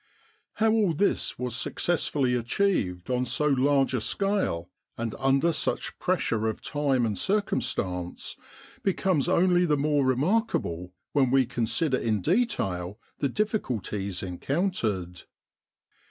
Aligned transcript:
How 0.53 0.71
all 0.71 0.93
this 0.93 1.37
was 1.37 1.55
successfully 1.55 2.33
achieved 2.33 3.11
on 3.11 3.23
so 3.27 3.45
large 3.45 3.93
a 3.93 4.01
scale 4.01 4.67
and 4.97 5.13
under 5.19 5.53
such 5.53 5.99
pressure 5.99 6.47
of 6.47 6.59
time 6.63 7.05
and 7.05 7.15
circum 7.15 7.61
stance, 7.61 8.35
becomes 8.81 9.29
only 9.29 9.63
the 9.63 9.77
more 9.77 10.03
remarkable 10.03 10.95
when 11.11 11.29
we 11.29 11.45
consider 11.45 11.97
in 11.99 12.19
detail 12.21 12.99
the 13.19 13.29
difficulties 13.29 14.23
encountered. 14.23 15.21